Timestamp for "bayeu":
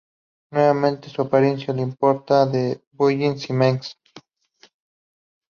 2.91-3.35